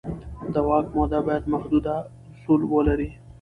د 0.53 0.55
واک 0.67 0.85
موده 0.95 1.19
باید 1.27 1.43
محدود 1.53 1.85
اصول 2.33 2.61
ولري 2.73 3.09